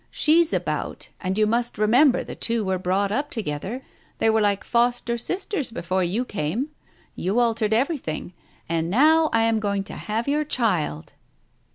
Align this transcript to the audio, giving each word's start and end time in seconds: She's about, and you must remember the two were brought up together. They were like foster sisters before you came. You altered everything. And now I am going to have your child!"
She's 0.09 0.51
about, 0.51 1.09
and 1.19 1.37
you 1.37 1.45
must 1.45 1.77
remember 1.77 2.23
the 2.23 2.33
two 2.33 2.65
were 2.65 2.79
brought 2.79 3.11
up 3.11 3.29
together. 3.29 3.83
They 4.17 4.31
were 4.31 4.41
like 4.41 4.63
foster 4.63 5.15
sisters 5.15 5.69
before 5.69 6.03
you 6.03 6.25
came. 6.25 6.71
You 7.15 7.37
altered 7.39 7.71
everything. 7.71 8.33
And 8.67 8.89
now 8.89 9.29
I 9.31 9.43
am 9.43 9.59
going 9.59 9.83
to 9.83 9.93
have 9.93 10.27
your 10.27 10.43
child!" 10.43 11.13